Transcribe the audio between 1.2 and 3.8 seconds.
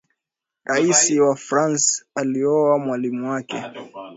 France aliowa mwalimu wake